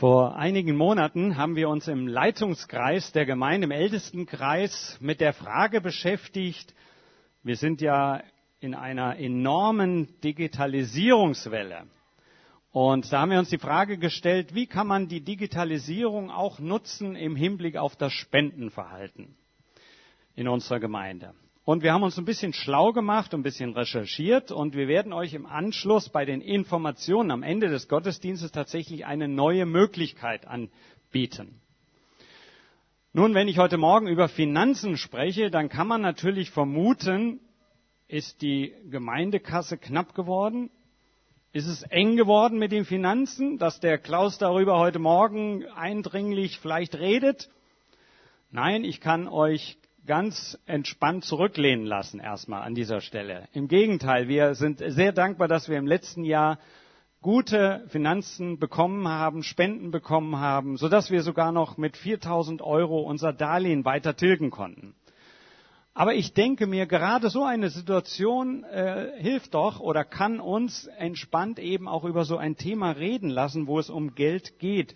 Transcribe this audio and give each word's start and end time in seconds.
Vor 0.00 0.34
einigen 0.34 0.76
Monaten 0.78 1.36
haben 1.36 1.56
wir 1.56 1.68
uns 1.68 1.86
im 1.86 2.08
Leitungskreis 2.08 3.12
der 3.12 3.26
Gemeinde, 3.26 3.66
im 3.66 3.70
Ältestenkreis, 3.70 4.96
mit 4.98 5.20
der 5.20 5.34
Frage 5.34 5.82
beschäftigt, 5.82 6.74
wir 7.42 7.56
sind 7.56 7.82
ja 7.82 8.22
in 8.60 8.74
einer 8.74 9.18
enormen 9.18 10.08
Digitalisierungswelle. 10.24 11.82
Und 12.72 13.12
da 13.12 13.20
haben 13.20 13.30
wir 13.30 13.38
uns 13.40 13.50
die 13.50 13.58
Frage 13.58 13.98
gestellt, 13.98 14.54
wie 14.54 14.66
kann 14.66 14.86
man 14.86 15.06
die 15.06 15.20
Digitalisierung 15.20 16.30
auch 16.30 16.60
nutzen 16.60 17.14
im 17.14 17.36
Hinblick 17.36 17.76
auf 17.76 17.94
das 17.94 18.14
Spendenverhalten 18.14 19.36
in 20.34 20.48
unserer 20.48 20.80
Gemeinde. 20.80 21.34
Und 21.70 21.84
wir 21.84 21.92
haben 21.92 22.02
uns 22.02 22.18
ein 22.18 22.24
bisschen 22.24 22.52
schlau 22.52 22.90
gemacht, 22.92 23.32
ein 23.32 23.44
bisschen 23.44 23.74
recherchiert 23.74 24.50
und 24.50 24.74
wir 24.74 24.88
werden 24.88 25.12
euch 25.12 25.34
im 25.34 25.46
Anschluss 25.46 26.08
bei 26.08 26.24
den 26.24 26.40
Informationen 26.40 27.30
am 27.30 27.44
Ende 27.44 27.68
des 27.68 27.86
Gottesdienstes 27.86 28.50
tatsächlich 28.50 29.06
eine 29.06 29.28
neue 29.28 29.66
Möglichkeit 29.66 30.48
anbieten. 30.48 31.60
Nun, 33.12 33.34
wenn 33.34 33.46
ich 33.46 33.58
heute 33.58 33.76
Morgen 33.78 34.08
über 34.08 34.26
Finanzen 34.26 34.96
spreche, 34.96 35.48
dann 35.52 35.68
kann 35.68 35.86
man 35.86 36.00
natürlich 36.00 36.50
vermuten, 36.50 37.38
ist 38.08 38.42
die 38.42 38.74
Gemeindekasse 38.90 39.78
knapp 39.78 40.16
geworden? 40.16 40.70
Ist 41.52 41.68
es 41.68 41.84
eng 41.84 42.16
geworden 42.16 42.58
mit 42.58 42.72
den 42.72 42.84
Finanzen, 42.84 43.58
dass 43.58 43.78
der 43.78 43.96
Klaus 43.98 44.38
darüber 44.38 44.80
heute 44.80 44.98
Morgen 44.98 45.64
eindringlich 45.66 46.58
vielleicht 46.58 46.96
redet? 46.96 47.48
Nein, 48.50 48.82
ich 48.82 49.00
kann 49.00 49.28
euch 49.28 49.76
ganz 50.06 50.58
entspannt 50.66 51.24
zurücklehnen 51.24 51.86
lassen 51.86 52.20
erstmal 52.20 52.62
an 52.62 52.74
dieser 52.74 53.00
Stelle. 53.00 53.48
Im 53.52 53.68
Gegenteil, 53.68 54.28
wir 54.28 54.54
sind 54.54 54.82
sehr 54.84 55.12
dankbar, 55.12 55.48
dass 55.48 55.68
wir 55.68 55.78
im 55.78 55.86
letzten 55.86 56.24
Jahr 56.24 56.58
gute 57.22 57.84
Finanzen 57.88 58.58
bekommen 58.58 59.06
haben, 59.06 59.42
Spenden 59.42 59.90
bekommen 59.90 60.38
haben, 60.38 60.76
sodass 60.76 61.10
wir 61.10 61.22
sogar 61.22 61.52
noch 61.52 61.76
mit 61.76 61.96
4000 61.96 62.62
Euro 62.62 63.00
unser 63.00 63.32
Darlehen 63.32 63.84
weiter 63.84 64.16
tilgen 64.16 64.50
konnten. 64.50 64.94
Aber 65.92 66.14
ich 66.14 66.32
denke 66.32 66.66
mir, 66.66 66.86
gerade 66.86 67.28
so 67.28 67.44
eine 67.44 67.68
Situation 67.68 68.64
äh, 68.64 69.12
hilft 69.18 69.54
doch 69.54 69.80
oder 69.80 70.04
kann 70.04 70.40
uns 70.40 70.86
entspannt 70.86 71.58
eben 71.58 71.88
auch 71.88 72.04
über 72.04 72.24
so 72.24 72.38
ein 72.38 72.56
Thema 72.56 72.92
reden 72.92 73.28
lassen, 73.28 73.66
wo 73.66 73.78
es 73.78 73.90
um 73.90 74.14
Geld 74.14 74.58
geht 74.58 74.94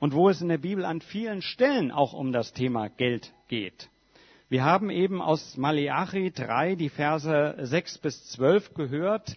und 0.00 0.14
wo 0.14 0.28
es 0.28 0.40
in 0.40 0.48
der 0.48 0.58
Bibel 0.58 0.84
an 0.84 1.02
vielen 1.02 1.42
Stellen 1.42 1.92
auch 1.92 2.14
um 2.14 2.32
das 2.32 2.52
Thema 2.52 2.88
Geld 2.88 3.32
geht. 3.48 3.90
Wir 4.50 4.64
haben 4.64 4.90
eben 4.90 5.22
aus 5.22 5.56
Maleachi 5.56 6.32
3 6.32 6.74
die 6.74 6.88
Verse 6.88 7.54
6 7.56 7.98
bis 7.98 8.26
12 8.30 8.74
gehört, 8.74 9.36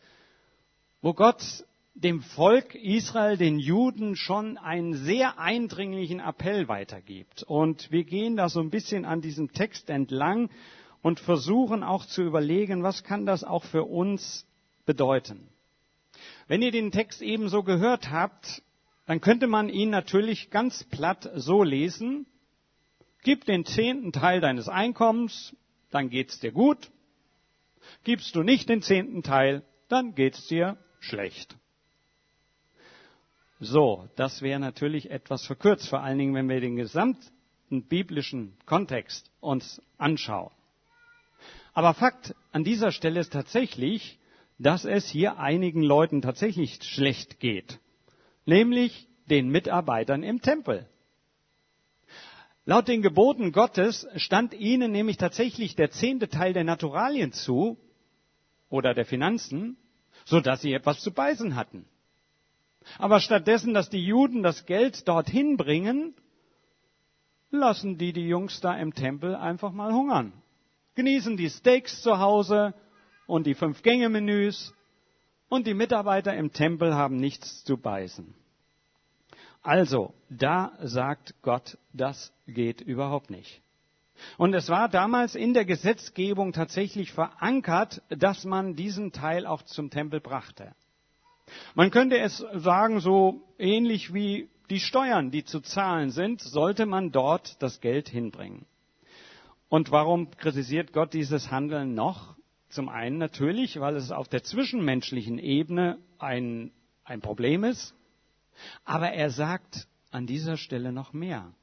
wo 1.04 1.14
Gott 1.14 1.44
dem 1.94 2.24
Volk 2.24 2.74
Israel, 2.74 3.38
den 3.38 3.60
Juden, 3.60 4.16
schon 4.16 4.58
einen 4.58 4.96
sehr 4.96 5.38
eindringlichen 5.38 6.20
Appell 6.20 6.68
weitergibt. 6.68 7.44
Und 7.44 7.92
wir 7.92 8.06
gehen 8.06 8.38
da 8.38 8.50
so 8.50 8.60
ein 8.60 8.72
bisschen 8.72 9.06
an 9.06 9.22
diesem 9.22 9.54
Text 9.54 9.92
entlang 9.92 10.50
und 11.04 11.20
versuchen 11.20 11.84
auch 11.84 12.08
zu 12.08 12.24
überlegen, 12.24 12.82
was 12.82 13.04
kann 13.04 13.28
das 13.28 13.44
auch 13.44 13.66
für 13.66 13.84
uns 13.84 14.48
bedeuten. 14.88 15.48
Wenn 16.48 16.64
ihr 16.64 16.72
den 16.72 16.92
Text 16.92 17.22
eben 17.22 17.50
so 17.50 17.62
gehört 17.62 18.10
habt, 18.10 18.64
dann 19.06 19.22
könnte 19.22 19.46
man 19.46 19.70
ihn 19.70 19.92
natürlich 19.92 20.50
ganz 20.50 20.84
platt 20.86 21.30
so 21.36 21.62
lesen, 21.62 22.26
Gib 23.24 23.46
den 23.46 23.66
zehnten 23.66 24.12
Teil 24.12 24.42
deines 24.42 24.68
Einkommens, 24.68 25.56
dann 25.92 26.10
geht's 26.10 26.40
dir 26.40 26.52
gut. 26.52 26.92
Gibst 28.04 28.36
du 28.36 28.44
nicht 28.44 28.70
den 28.70 28.82
zehnten 28.82 29.24
Teil, 29.24 29.64
dann 29.88 30.16
geht's 30.16 30.48
dir 30.48 30.78
schlecht. 31.00 31.56
So, 33.60 34.10
das 34.18 34.42
wäre 34.42 34.60
natürlich 34.60 35.10
etwas 35.10 35.46
verkürzt, 35.46 35.88
vor 35.88 36.02
allen 36.02 36.18
Dingen, 36.18 36.36
wenn 36.36 36.50
wir 36.50 36.60
den 36.60 36.76
gesamten 36.76 37.84
biblischen 37.88 38.58
Kontext 38.66 39.32
uns 39.40 39.82
anschauen. 39.98 40.52
Aber 41.74 41.94
Fakt 41.94 42.36
an 42.52 42.64
dieser 42.64 42.92
Stelle 42.92 43.22
ist 43.22 43.32
tatsächlich, 43.32 44.20
dass 44.60 44.86
es 44.86 45.08
hier 45.08 45.40
einigen 45.40 45.82
Leuten 45.82 46.22
tatsächlich 46.22 46.84
schlecht 46.84 47.40
geht. 47.40 47.80
Nämlich 48.46 49.08
den 49.30 49.50
Mitarbeitern 49.50 50.24
im 50.24 50.42
Tempel. 50.42 50.88
Laut 52.66 52.88
den 52.88 53.02
Geboten 53.02 53.52
Gottes 53.52 54.08
stand 54.16 54.54
ihnen 54.54 54.92
nämlich 54.92 55.18
tatsächlich 55.18 55.76
der 55.76 55.92
zehnte 55.92 56.30
Teil 56.30 56.54
der 56.54 56.64
Naturalien 56.64 57.34
zu 57.34 57.78
oder 58.70 58.94
der 58.94 59.06
Finanzen, 59.06 59.76
so 60.26 60.40
dass 60.40 60.62
sie 60.62 60.74
etwas 60.74 61.02
zu 61.02 61.12
beißen 61.12 61.56
hatten. 61.56 61.86
Aber 62.98 63.20
stattdessen, 63.20 63.74
dass 63.74 63.90
die 63.90 64.04
Juden 64.04 64.44
das 64.44 64.66
Geld 64.66 65.08
dorthin 65.08 65.58
bringen, 65.58 66.16
lassen 67.52 67.98
die 67.98 68.14
die 68.14 68.28
Jungs 68.28 68.62
da 68.62 68.76
im 68.78 68.94
Tempel 68.94 69.36
einfach 69.36 69.72
mal 69.72 69.94
hungern. 69.94 70.32
Genießen 70.96 71.36
die 71.36 71.50
Steaks 71.50 72.02
zu 72.02 72.20
Hause 72.20 72.74
und 73.28 73.46
die 73.46 73.56
Fünf-Gänge-Menüs 73.56 74.74
und 75.50 75.68
die 75.68 75.74
Mitarbeiter 75.74 76.34
im 76.36 76.54
Tempel 76.54 76.96
haben 76.96 77.18
nichts 77.18 77.64
zu 77.64 77.78
beißen. 77.78 78.34
Also, 79.64 80.14
da 80.30 80.74
sagt 80.82 81.36
Gott, 81.42 81.78
das 81.94 82.34
geht 82.46 82.82
überhaupt 82.82 83.30
nicht. 83.30 83.62
Und 84.38 84.54
es 84.54 84.70
war 84.70 84.90
damals 84.90 85.36
in 85.36 85.54
der 85.54 85.66
Gesetzgebung 85.66 86.52
tatsächlich 86.52 87.14
verankert, 87.14 88.02
dass 88.10 88.44
man 88.44 88.76
diesen 88.76 89.14
Teil 89.14 89.46
auch 89.46 89.64
zum 89.64 89.90
Tempel 89.90 90.20
brachte. 90.20 90.76
Man 91.76 91.92
könnte 91.92 92.20
es 92.20 92.46
sagen, 92.56 93.00
so 93.00 93.42
ähnlich 93.58 94.14
wie 94.14 94.50
die 94.70 94.80
Steuern, 94.80 95.32
die 95.32 95.44
zu 95.44 95.62
zahlen 95.62 96.10
sind, 96.10 96.42
sollte 96.42 96.86
man 96.86 97.12
dort 97.12 97.62
das 97.62 97.80
Geld 97.80 98.10
hinbringen. 98.10 98.66
Und 99.70 99.92
warum 99.92 100.30
kritisiert 100.32 100.94
Gott 100.94 101.14
dieses 101.14 101.52
Handeln 101.52 101.96
noch? 101.96 102.36
Zum 102.70 102.90
einen 102.90 103.18
natürlich, 103.18 103.80
weil 103.80 103.96
es 103.96 104.12
auf 104.12 104.28
der 104.28 104.44
zwischenmenschlichen 104.44 105.40
Ebene 105.40 106.00
ein, 106.20 106.72
ein 107.04 107.22
Problem 107.22 107.64
ist. 107.64 107.96
Aber 108.86 109.12
er 109.12 109.30
sagt 109.30 109.88
an 110.12 110.28
dieser 110.28 110.58
Stelle 110.58 110.92
noch 110.92 111.14
mehr. 111.14 111.54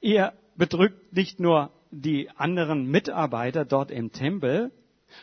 Ihr 0.00 0.32
bedrückt 0.56 1.12
nicht 1.12 1.40
nur 1.40 1.72
die 1.90 2.30
anderen 2.30 2.86
Mitarbeiter 2.86 3.64
dort 3.64 3.90
im 3.90 4.12
Tempel, 4.12 4.70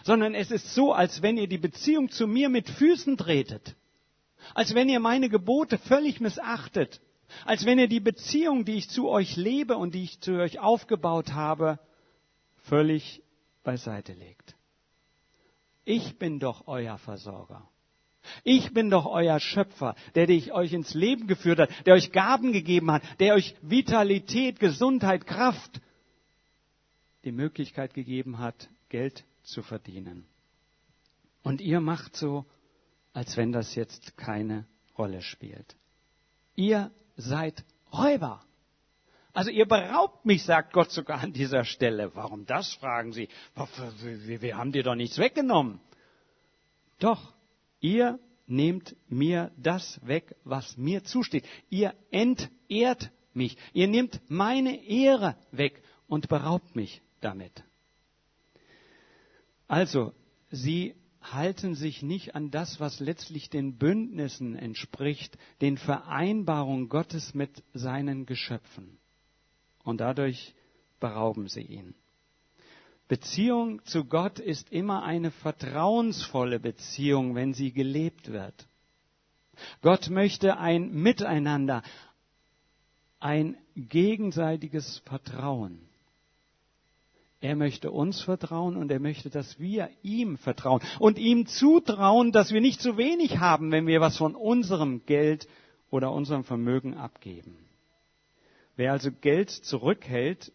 sondern 0.04 0.36
es 0.36 0.52
ist 0.52 0.74
so, 0.74 0.94
als 0.94 1.22
wenn 1.22 1.38
ihr 1.38 1.48
die 1.48 1.58
Beziehung 1.58 2.10
zu 2.10 2.28
mir 2.28 2.50
mit 2.50 2.70
Füßen 2.70 3.18
tretet. 3.18 3.76
Als 4.54 4.76
wenn 4.76 4.90
ihr 4.90 5.00
meine 5.00 5.30
Gebote 5.30 5.78
völlig 5.78 6.20
missachtet. 6.20 7.02
Als 7.46 7.66
wenn 7.66 7.80
ihr 7.80 7.88
die 7.88 8.00
Beziehung, 8.00 8.66
die 8.66 8.76
ich 8.76 8.90
zu 8.90 9.10
euch 9.10 9.36
lebe 9.36 9.78
und 9.78 9.94
die 9.94 10.04
ich 10.04 10.22
zu 10.22 10.34
euch 10.34 10.60
aufgebaut 10.60 11.34
habe, 11.34 11.80
völlig 12.64 13.22
beiseite 13.64 14.14
legt. 14.14 14.56
Ich 15.84 16.18
bin 16.18 16.40
doch 16.40 16.68
euer 16.68 16.98
Versorger. 16.98 17.68
Ich 18.44 18.74
bin 18.74 18.90
doch 18.90 19.06
euer 19.06 19.40
Schöpfer, 19.40 19.96
der 20.16 20.28
dich 20.28 20.52
euch 20.52 20.74
ins 20.74 20.94
Leben 20.94 21.28
geführt 21.28 21.60
hat, 21.60 21.70
der 21.86 21.94
euch 21.94 22.12
Gaben 22.12 22.54
gegeben 22.54 22.92
hat, 22.92 23.04
der 23.20 23.36
euch 23.36 23.56
Vitalität, 23.62 24.60
Gesundheit, 24.60 25.26
Kraft, 25.26 25.82
die 27.24 27.32
Möglichkeit 27.32 27.94
gegeben 27.94 28.40
hat, 28.40 28.70
Geld 28.90 29.26
zu 29.44 29.62
verdienen. 29.62 30.26
Und 31.44 31.62
ihr 31.62 31.80
macht 31.80 32.16
so, 32.16 32.46
als 33.14 33.38
wenn 33.38 33.52
das 33.52 33.76
jetzt 33.76 34.18
keine 34.18 34.66
Rolle 34.98 35.22
spielt. 35.22 35.76
Ihr 36.56 36.92
seid 37.16 37.64
Räuber. 37.94 38.44
Also 39.34 39.52
ihr 39.52 39.68
beraubt 39.68 40.26
mich, 40.26 40.44
sagt 40.44 40.74
Gott 40.74 40.92
sogar 40.92 41.20
an 41.20 41.32
dieser 41.32 41.64
Stelle. 41.64 42.16
Warum 42.16 42.46
das, 42.46 42.74
fragen 42.74 43.14
sie. 43.14 43.30
Wir 43.56 44.58
haben 44.58 44.72
dir 44.72 44.84
doch 44.84 44.96
nichts 44.96 45.20
weggenommen. 45.20 45.80
Doch, 47.00 47.34
Ihr 47.80 48.20
nehmt 48.48 48.96
mir 49.10 49.52
das 49.58 50.00
weg, 50.06 50.36
was 50.44 50.78
mir 50.78 51.04
zusteht. 51.04 51.46
Ihr 51.70 51.94
entehrt 52.12 53.12
mich. 53.34 53.58
Ihr 53.74 53.88
nehmt 53.88 54.22
meine 54.30 54.84
Ehre 54.86 55.36
weg 55.52 55.82
und 56.08 56.28
beraubt 56.30 56.76
mich 56.76 57.02
damit. 57.22 57.64
Also, 59.68 60.14
sie 60.50 60.96
halten 61.22 61.76
sich 61.76 62.02
nicht 62.02 62.36
an 62.36 62.52
das, 62.52 62.80
was 62.80 63.00
letztlich 63.00 63.50
den 63.50 63.78
Bündnissen 63.78 64.56
entspricht, 64.56 65.38
den 65.62 65.78
Vereinbarungen 65.78 66.88
Gottes 66.88 67.34
mit 67.34 67.64
seinen 67.74 68.26
Geschöpfen. 68.26 68.98
Und 69.84 70.00
dadurch 70.00 70.56
berauben 71.00 71.48
sie 71.48 71.62
ihn. 71.62 71.96
Beziehung 73.08 73.84
zu 73.86 74.06
Gott 74.06 74.40
ist 74.40 74.72
immer 74.72 75.04
eine 75.04 75.32
vertrauensvolle 75.32 76.60
Beziehung, 76.60 77.36
wenn 77.36 77.54
sie 77.54 77.72
gelebt 77.72 78.32
wird. 78.32 78.68
Gott 79.82 80.10
möchte 80.10 80.58
ein 80.58 80.92
Miteinander, 80.94 81.84
ein 83.20 83.58
gegenseitiges 83.76 85.00
Vertrauen. 85.06 85.80
Er 87.40 87.56
möchte 87.56 87.92
uns 87.92 88.22
vertrauen 88.22 88.78
und 88.78 88.92
er 88.92 89.00
möchte, 89.00 89.30
dass 89.30 89.60
wir 89.60 89.90
ihm 90.02 90.38
vertrauen 90.38 90.82
und 91.00 91.20
ihm 91.20 91.46
zutrauen, 91.46 92.32
dass 92.32 92.52
wir 92.52 92.62
nicht 92.62 92.82
zu 92.82 92.98
wenig 92.98 93.38
haben, 93.38 93.72
wenn 93.72 93.86
wir 93.86 94.02
was 94.02 94.18
von 94.18 94.36
unserem 94.36 95.06
Geld 95.06 95.48
oder 95.92 96.12
unserem 96.12 96.44
Vermögen 96.44 96.96
abgeben. 96.96 97.56
Wer 98.76 98.92
also 98.92 99.12
Geld 99.12 99.52
zurückhält, 99.52 100.52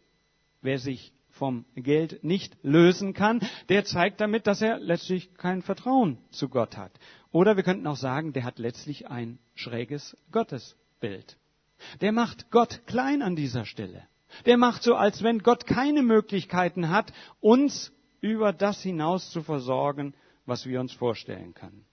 wer 0.61 0.79
sich 0.79 1.13
vom 1.33 1.65
Geld 1.75 2.23
nicht 2.23 2.57
lösen 2.63 3.15
kann, 3.15 3.41
der 3.69 3.85
zeigt 3.85 4.21
damit, 4.21 4.47
dass 4.47 4.63
er 4.63 4.79
letztlich 4.79 5.35
kein 5.35 5.63
Vertrauen 5.63 6.19
zu 6.31 6.49
Gott 6.49 6.77
hat. 6.77 6.93
Oder 7.31 7.57
wir 7.57 7.63
könnten 7.63 7.87
auch 7.87 7.97
sagen, 7.97 8.33
der 8.33 8.45
hat 8.45 8.59
letztlich 8.59 9.09
ein 9.09 9.39
schräges 9.55 10.17
Gottesbild. 10.31 11.37
Der 12.01 12.13
macht 12.13 12.51
Gott 12.51 12.83
klein 12.87 13.23
an 13.23 13.35
dieser 13.35 13.65
Stelle. 13.65 14.07
Der 14.47 14.57
macht 14.57 14.83
so, 14.83 14.95
als 14.95 15.23
wenn 15.23 15.41
Gott 15.41 15.67
keine 15.67 16.03
Möglichkeiten 16.03 16.91
hat, 16.91 17.13
uns 17.41 17.93
über 18.21 18.53
das 18.53 18.83
hinaus 18.83 19.31
zu 19.31 19.43
versorgen, 19.43 20.15
was 20.47 20.67
wir 20.67 20.81
uns 20.81 20.93
vorstellen 20.93 21.55
können. 21.55 21.85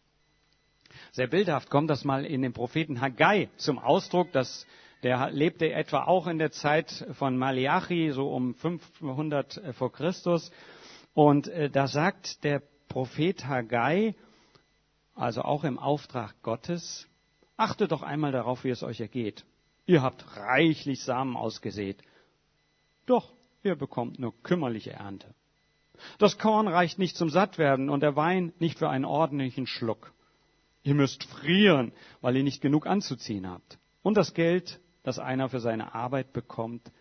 Sehr 1.12 1.28
bildhaft 1.28 1.70
kommt 1.70 1.90
das 1.90 2.04
mal 2.04 2.26
in 2.26 2.42
dem 2.42 2.54
Propheten 2.54 3.02
Haggai 3.02 3.50
zum 3.58 3.80
Ausdruck, 3.80 4.32
dass 4.32 4.66
der 5.04 5.32
lebte 5.32 5.72
etwa 5.72 6.04
auch 6.04 6.28
in 6.28 6.40
der 6.40 6.52
Zeit 6.52 7.06
von 7.14 7.38
Malachi, 7.38 8.12
so 8.12 8.30
um 8.30 8.54
500 8.54 9.62
vor 9.74 9.92
Christus. 9.92 10.52
Und 11.14 11.48
äh, 11.48 11.70
da 11.70 11.88
sagt 11.88 12.44
der 12.44 12.62
Prophet 12.90 13.46
Haggai, 13.46 14.16
also 15.16 15.42
auch 15.42 15.64
im 15.64 15.80
Auftrag 15.80 16.36
Gottes, 16.44 17.08
achtet 17.56 17.92
doch 17.92 18.04
einmal 18.04 18.32
darauf, 18.32 18.64
wie 18.64 18.70
es 18.70 18.84
euch 18.84 19.00
ergeht. 19.00 19.46
Ihr 19.86 20.02
habt 20.02 20.38
reichlich 20.38 21.04
Samen 21.04 21.36
ausgesät. 21.36 22.02
Doch, 23.06 23.34
ihr 23.64 23.76
bekommt 23.76 24.20
nur 24.20 24.34
kümmerliche 24.44 24.92
Ernte. 24.92 25.34
Das 26.18 26.38
Korn 26.38 26.68
reicht 26.68 27.00
nicht 27.00 27.18
zum 27.18 27.30
Sattwerden 27.30 27.90
und 27.90 28.02
der 28.02 28.16
Wein 28.16 28.54
nicht 28.60 28.80
für 28.80 28.90
einen 28.90 29.06
ordentlichen 29.06 29.66
Schluck. 29.66 30.14
Ihr 30.90 30.96
müsst 30.96 31.24
frieren, 31.26 31.92
weil 32.20 32.36
ihr 32.36 32.44
nicht 32.44 32.64
genug 32.64 32.88
anzuziehen 32.88 33.48
habt. 33.48 33.78
Und 34.02 34.18
das 34.18 34.34
Geld, 34.34 34.80
das 35.04 35.20
einer 35.20 35.48
für 35.48 35.60
seine 35.60 35.94
Arbeit 35.94 36.34
bekommt, 36.34 36.92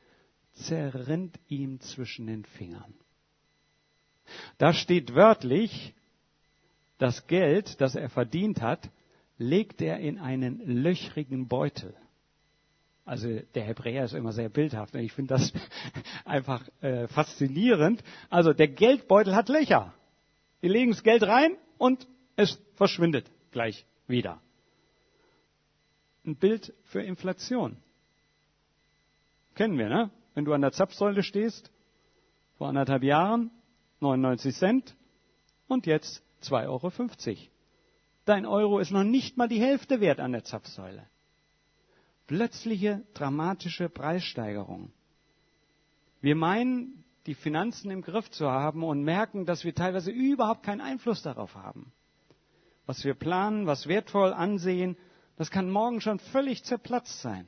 zerrinnt 0.53 1.41
ihm 1.49 1.81
zwischen 1.81 2.27
den 2.27 2.45
Fingern. 2.45 2.93
Da 4.59 4.75
steht 4.75 5.15
wörtlich, 5.15 5.95
das 6.99 7.27
Geld, 7.29 7.81
das 7.81 7.95
er 7.95 8.11
verdient 8.11 8.61
hat, 8.61 8.91
legt 9.39 9.81
er 9.81 10.01
in 10.01 10.19
einen 10.19 10.61
löchrigen 10.67 11.49
Beutel. 11.49 11.95
Also 13.07 13.41
der 13.55 13.65
Hebräer 13.65 14.05
ist 14.05 14.13
immer 14.13 14.33
sehr 14.33 14.51
bildhaft. 14.51 14.95
Ich 14.97 15.15
finde 15.15 15.33
das 15.33 15.51
einfach 16.27 16.63
äh, 16.83 17.09
faszinierend. 17.09 18.05
Also 18.29 18.53
der 18.53 18.69
Geldbeutel 18.69 19.35
hat 19.35 19.49
Löcher. 19.49 19.95
Wir 20.61 20.69
legen 20.69 20.91
das 20.91 21.03
Geld 21.03 21.23
rein 21.23 21.57
und 21.79 22.07
es 22.37 22.61
verschwindet 22.75 23.31
gleich 23.59 23.85
wieder. 24.07 24.41
Ein 26.25 26.37
Bild 26.37 26.73
für 26.85 27.03
Inflation. 27.03 27.77
Kennen 29.57 29.77
wir, 29.77 29.89
ne? 29.89 30.13
Wenn 30.35 30.45
du 30.45 30.53
an 30.53 30.61
der 30.61 30.71
Zapfsäule 30.71 31.25
stehst, 31.25 31.73
vor 32.57 32.69
anderthalb 32.69 33.03
Jahren 33.03 33.51
99 33.99 34.55
Cent 34.55 34.97
und 35.67 35.87
jetzt 35.87 36.23
2,50 36.45 36.69
Euro. 36.69 37.39
Dein 38.27 38.47
Euro 38.47 38.79
ist 38.79 38.93
noch 38.93 39.03
nicht 39.03 39.37
mal 39.37 39.49
die 39.49 39.61
Hälfte 39.61 40.01
wert 40.01 40.21
an 40.21 40.31
der 40.31 40.45
Zapfsäule. 40.45 41.05
Plötzliche 42.29 43.03
dramatische 43.15 43.89
Preissteigerung. 43.89 44.93
Wir 46.21 46.37
meinen, 46.37 47.03
die 47.27 47.35
Finanzen 47.35 47.91
im 47.91 48.03
Griff 48.03 48.31
zu 48.31 48.49
haben 48.49 48.85
und 48.85 49.03
merken, 49.03 49.47
dass 49.47 49.65
wir 49.65 49.75
teilweise 49.75 50.13
überhaupt 50.13 50.63
keinen 50.63 50.81
Einfluss 50.81 51.23
darauf 51.23 51.57
haben. 51.57 51.93
Was 52.89 53.05
wir 53.05 53.13
planen, 53.13 53.67
was 53.67 53.87
wertvoll 53.87 54.33
ansehen, 54.33 54.97
das 55.37 55.51
kann 55.51 55.69
morgen 55.69 56.01
schon 56.01 56.19
völlig 56.19 56.65
zerplatzt 56.65 57.21
sein, 57.21 57.47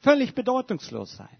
völlig 0.00 0.34
bedeutungslos 0.34 1.14
sein. 1.16 1.36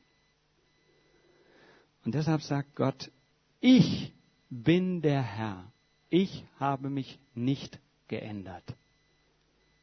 Und 2.05 2.14
deshalb 2.14 2.43
sagt 2.43 2.76
Gott, 2.76 3.11
ich 3.58 4.14
bin 4.50 5.02
der 5.02 5.20
Herr, 5.20 5.64
ich 6.11 6.44
habe 6.61 6.91
mich 6.91 7.19
nicht 7.35 7.81
geändert. 8.06 8.62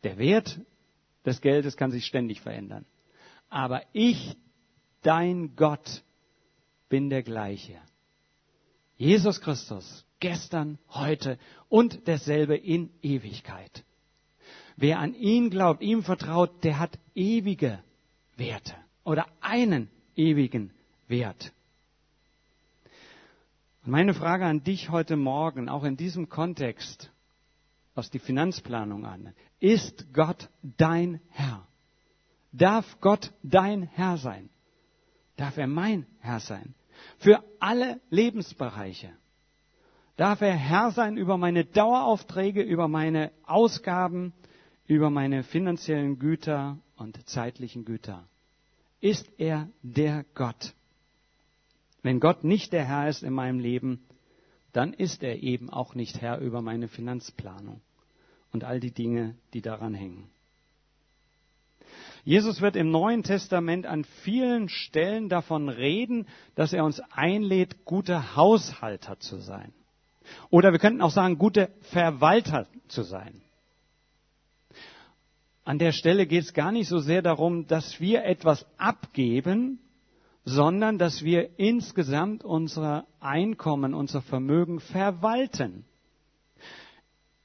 Der 0.03 0.17
Wert 0.17 0.61
des 1.25 1.41
Geldes 1.41 1.75
kann 1.75 1.91
sich 1.91 2.05
ständig 2.05 2.39
verändern. 2.39 2.85
Aber 3.49 3.81
ich, 3.91 4.37
dein 5.01 5.57
Gott, 5.57 6.05
bin 6.87 7.09
der 7.09 7.21
gleiche. 7.21 7.81
Jesus 8.95 9.41
Christus, 9.41 10.05
gestern, 10.19 10.77
heute 10.89 11.37
und 11.69 12.07
derselbe 12.07 12.55
in 12.55 12.89
Ewigkeit. 13.01 13.83
Wer 14.75 14.99
an 14.99 15.13
ihn 15.15 15.49
glaubt, 15.49 15.81
ihm 15.81 16.03
vertraut, 16.03 16.63
der 16.63 16.79
hat 16.79 16.99
ewige 17.15 17.83
Werte 18.35 18.75
oder 19.03 19.25
einen 19.41 19.89
ewigen 20.15 20.71
Wert. 21.07 21.51
Meine 23.83 24.13
Frage 24.13 24.45
an 24.45 24.63
dich 24.63 24.89
heute 24.89 25.15
Morgen, 25.15 25.69
auch 25.69 25.85
in 25.85 25.95
diesem 25.95 26.27
Kontext, 26.27 27.09
was 27.95 28.11
die 28.11 28.19
Finanzplanung 28.19 29.05
an, 29.05 29.33
ist 29.59 30.13
Gott 30.13 30.49
dein 30.61 31.21
Herr? 31.29 31.65
Darf 32.51 32.99
Gott 33.01 33.33
dein 33.43 33.83
Herr 33.83 34.17
sein? 34.17 34.49
Darf 35.37 35.57
er 35.57 35.67
mein 35.67 36.05
Herr 36.19 36.39
sein? 36.39 36.75
Für 37.19 37.43
alle 37.59 38.01
Lebensbereiche. 38.09 39.09
Darf 40.17 40.41
er 40.41 40.55
Herr 40.55 40.91
sein 40.91 41.15
über 41.15 41.37
meine 41.37 41.63
Daueraufträge, 41.63 42.63
über 42.63 42.87
meine 42.87 43.31
Ausgaben, 43.45 44.33
über 44.87 45.11
meine 45.11 45.43
finanziellen 45.43 46.17
Güter 46.17 46.79
und 46.97 47.23
zeitlichen 47.29 47.85
Güter? 47.85 48.27
Ist 48.99 49.29
er 49.37 49.69
der 49.83 50.25
Gott? 50.33 50.73
Wenn 52.01 52.19
Gott 52.19 52.43
nicht 52.43 52.73
der 52.73 52.83
Herr 52.85 53.07
ist 53.07 53.21
in 53.21 53.33
meinem 53.33 53.59
Leben, 53.59 54.03
dann 54.73 54.91
ist 54.91 55.21
er 55.21 55.43
eben 55.43 55.69
auch 55.69 55.93
nicht 55.93 56.19
Herr 56.19 56.39
über 56.39 56.63
meine 56.63 56.87
Finanzplanung 56.87 57.81
und 58.51 58.63
all 58.63 58.79
die 58.79 58.91
Dinge, 58.91 59.35
die 59.53 59.61
daran 59.61 59.93
hängen. 59.93 60.29
Jesus 62.23 62.59
wird 62.59 62.75
im 62.75 62.89
Neuen 62.89 63.21
Testament 63.21 63.85
an 63.85 64.03
vielen 64.03 64.67
Stellen 64.67 65.29
davon 65.29 65.69
reden, 65.69 66.27
dass 66.55 66.73
er 66.73 66.83
uns 66.83 66.99
einlädt, 67.11 67.85
gute 67.85 68.35
Haushalter 68.35 69.19
zu 69.19 69.37
sein. 69.37 69.71
Oder 70.49 70.71
wir 70.71 70.79
könnten 70.79 71.01
auch 71.01 71.11
sagen, 71.11 71.37
gute 71.37 71.69
Verwalter 71.81 72.67
zu 72.87 73.03
sein. 73.03 73.41
An 75.63 75.79
der 75.79 75.91
Stelle 75.91 76.27
geht 76.27 76.43
es 76.43 76.53
gar 76.53 76.71
nicht 76.71 76.87
so 76.87 76.99
sehr 76.99 77.21
darum, 77.21 77.67
dass 77.67 77.99
wir 77.99 78.23
etwas 78.23 78.65
abgeben, 78.77 79.79
sondern 80.45 80.97
dass 80.97 81.23
wir 81.23 81.59
insgesamt 81.59 82.45
unser 82.45 83.05
Einkommen, 83.19 83.93
unser 83.93 84.21
Vermögen 84.21 84.79
verwalten. 84.79 85.83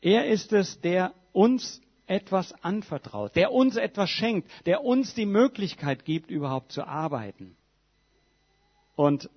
Er 0.00 0.26
ist 0.26 0.52
es, 0.52 0.80
der 0.80 1.12
uns 1.32 1.80
etwas 2.06 2.52
anvertraut, 2.62 3.34
der 3.34 3.52
uns 3.52 3.76
etwas 3.76 4.10
schenkt, 4.10 4.48
der 4.66 4.84
uns 4.84 5.14
die 5.14 5.26
Möglichkeit 5.26 6.04
gibt, 6.04 6.30
überhaupt 6.30 6.70
zu 6.70 6.86
arbeiten. 6.86 7.56
Und 8.94 9.30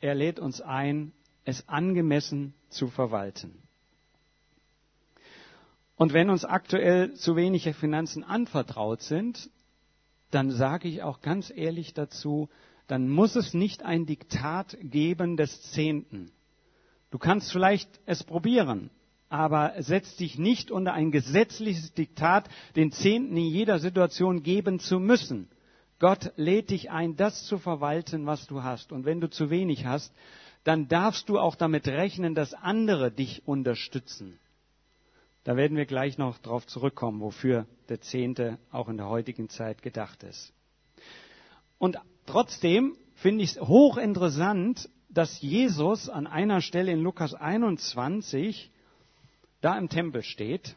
er 0.00 0.14
lädt 0.14 0.38
uns 0.38 0.60
ein, 0.60 1.12
es 1.44 1.68
angemessen 1.68 2.54
zu 2.68 2.88
verwalten. 2.88 3.62
Und 5.96 6.12
wenn 6.12 6.30
uns 6.30 6.44
aktuell 6.44 7.14
zu 7.14 7.36
wenige 7.36 7.74
Finanzen 7.74 8.24
anvertraut 8.24 9.02
sind, 9.02 9.50
dann 10.30 10.50
sage 10.50 10.88
ich 10.88 11.02
auch 11.02 11.20
ganz 11.20 11.52
ehrlich 11.54 11.94
dazu, 11.94 12.48
dann 12.88 13.08
muss 13.08 13.36
es 13.36 13.54
nicht 13.54 13.84
ein 13.84 14.06
Diktat 14.06 14.76
geben 14.82 15.36
des 15.36 15.62
Zehnten. 15.70 16.32
Du 17.10 17.18
kannst 17.18 17.52
vielleicht 17.52 17.88
es 18.06 18.24
probieren, 18.24 18.90
aber 19.28 19.74
setz 19.78 20.16
dich 20.16 20.38
nicht 20.38 20.70
unter 20.70 20.92
ein 20.92 21.10
gesetzliches 21.10 21.92
Diktat, 21.94 22.48
den 22.74 22.90
Zehnten 22.90 23.36
in 23.36 23.44
jeder 23.44 23.78
Situation 23.78 24.42
geben 24.42 24.78
zu 24.78 24.98
müssen. 24.98 25.48
Gott 25.98 26.32
lädt 26.36 26.70
dich 26.70 26.90
ein, 26.90 27.16
das 27.16 27.44
zu 27.44 27.58
verwalten, 27.58 28.26
was 28.26 28.46
du 28.46 28.62
hast. 28.62 28.92
Und 28.92 29.04
wenn 29.04 29.20
du 29.20 29.30
zu 29.30 29.50
wenig 29.50 29.86
hast, 29.86 30.12
dann 30.64 30.88
darfst 30.88 31.28
du 31.28 31.38
auch 31.38 31.56
damit 31.56 31.88
rechnen, 31.88 32.34
dass 32.34 32.54
andere 32.54 33.10
dich 33.10 33.46
unterstützen. 33.46 34.38
Da 35.44 35.56
werden 35.56 35.76
wir 35.76 35.86
gleich 35.86 36.18
noch 36.18 36.38
darauf 36.38 36.66
zurückkommen, 36.66 37.20
wofür 37.20 37.66
der 37.88 38.00
Zehnte 38.00 38.58
auch 38.70 38.88
in 38.88 38.96
der 38.96 39.08
heutigen 39.08 39.48
Zeit 39.48 39.82
gedacht 39.82 40.22
ist. 40.22 40.52
Und 41.78 41.98
trotzdem 42.26 42.96
finde 43.14 43.42
ich 43.42 43.56
es 43.56 43.60
hochinteressant, 43.60 44.88
dass 45.08 45.40
Jesus 45.40 46.08
an 46.08 46.26
einer 46.26 46.60
Stelle 46.60 46.92
in 46.92 47.02
Lukas 47.02 47.34
21 47.34 48.70
da 49.60 49.76
im 49.76 49.88
Tempel 49.88 50.22
steht. 50.22 50.76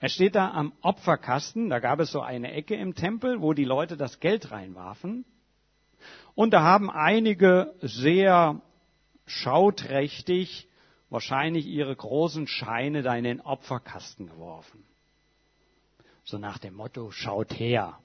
Er 0.00 0.08
steht 0.08 0.36
da 0.36 0.52
am 0.52 0.72
Opferkasten, 0.80 1.68
da 1.68 1.80
gab 1.80 1.98
es 1.98 2.12
so 2.12 2.20
eine 2.20 2.52
Ecke 2.52 2.76
im 2.76 2.94
Tempel, 2.94 3.40
wo 3.40 3.52
die 3.52 3.64
Leute 3.64 3.96
das 3.96 4.20
Geld 4.20 4.52
reinwarfen. 4.52 5.24
Und 6.36 6.52
da 6.52 6.62
haben 6.62 6.88
einige 6.88 7.74
sehr 7.80 8.62
schauträchtig 9.28 10.68
wahrscheinlich 11.10 11.66
ihre 11.66 11.94
großen 11.94 12.46
Scheine 12.46 13.02
da 13.02 13.14
in 13.16 13.24
den 13.24 13.40
Opferkasten 13.40 14.26
geworfen. 14.26 14.84
So 16.24 16.38
nach 16.38 16.58
dem 16.58 16.74
Motto, 16.74 17.10
schaut 17.10 17.58
her, 17.58 17.98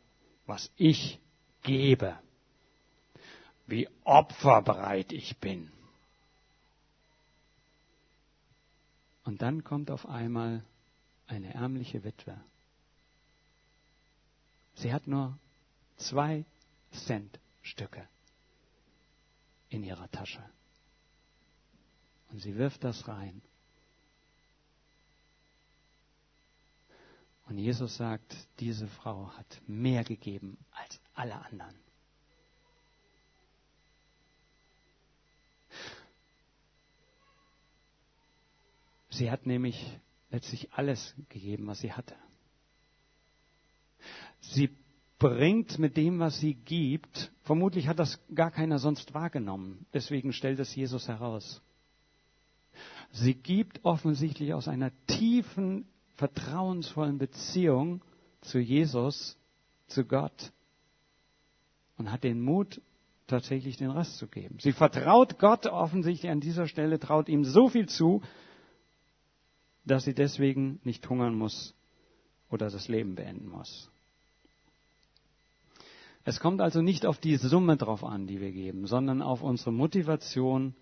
was 0.46 0.72
ich 0.78 1.20
gebe, 1.64 2.18
wie 3.68 3.90
opferbereit 4.04 5.12
ich 5.12 5.38
bin. 5.38 5.72
Und 9.26 9.42
dann 9.42 9.64
kommt 9.64 9.90
auf 9.90 10.08
einmal 10.08 10.64
eine 11.28 11.54
ärmliche 11.54 12.04
Witwe. 12.04 12.40
Sie 14.76 14.94
hat 14.94 15.08
nur 15.08 15.38
zwei 15.98 16.46
Cent 16.92 17.40
Stücke 17.62 18.08
in 19.70 19.84
ihrer 19.84 20.10
Tasche. 20.12 20.44
Und 22.34 22.40
sie 22.40 22.58
wirft 22.58 22.84
das 22.84 23.08
rein. 23.08 23.44
Und 27.46 27.60
Jesus 27.60 27.96
sagt, 27.96 28.36
diese 28.60 28.88
Frau 28.88 29.30
hat 29.38 29.62
mehr 29.68 30.04
gegeben 30.04 30.58
als 30.72 31.00
alle 31.14 31.36
anderen. 31.36 31.76
Sie 39.12 39.30
hat 39.30 39.46
nämlich 39.46 40.00
letztlich 40.32 40.74
alles 40.74 41.14
gegeben, 41.30 41.68
was 41.68 41.82
sie 41.82 41.94
hatte. 41.94 42.16
Sie 44.42 44.76
bringt 45.20 45.78
mit 45.78 45.98
dem, 45.98 46.18
was 46.18 46.40
sie 46.40 46.56
gibt, 46.56 47.32
vermutlich 47.44 47.88
hat 47.88 48.00
das 48.00 48.20
gar 48.34 48.50
keiner 48.50 48.80
sonst 48.80 49.14
wahrgenommen, 49.14 49.86
deswegen 49.94 50.34
stellt 50.34 50.58
es 50.58 50.74
Jesus 50.74 51.08
heraus. 51.08 51.62
Sie 53.14 53.36
gibt 53.36 53.86
offensichtlich 53.86 54.56
aus 54.56 54.68
einer 54.68 54.92
tiefen, 55.06 55.86
vertrauensvollen 56.16 57.20
Beziehung 57.20 58.02
zu 58.42 58.58
Jesus, 58.58 59.38
zu 59.88 60.04
Gott 60.04 60.52
und 61.98 62.12
hat 62.12 62.24
den 62.24 62.42
Mut, 62.42 62.82
tatsächlich 63.28 63.78
den 63.78 63.92
Rest 63.92 64.18
zu 64.18 64.28
geben. 64.28 64.58
Sie 64.60 64.74
vertraut 64.74 65.38
Gott 65.38 65.68
offensichtlich 65.68 66.32
an 66.32 66.40
dieser 66.40 66.68
Stelle, 66.68 67.00
traut 67.00 67.30
ihm 67.30 67.46
so 67.46 67.70
viel 67.70 67.88
zu, 67.88 68.22
dass 69.86 70.06
sie 70.06 70.16
deswegen 70.16 70.80
nicht 70.84 71.08
hungern 71.08 71.36
muss 71.36 71.76
oder 72.50 72.70
das 72.70 72.88
Leben 72.88 73.14
beenden 73.14 73.48
muss. 73.48 73.90
Es 76.26 76.40
kommt 76.40 76.62
also 76.62 76.82
nicht 76.82 77.06
auf 77.06 77.20
die 77.20 77.36
Summe 77.36 77.78
drauf 77.78 78.04
an, 78.04 78.26
die 78.26 78.42
wir 78.42 78.52
geben, 78.52 78.88
sondern 78.88 79.22
auf 79.22 79.44
unsere 79.44 79.72
Motivation 79.72 80.74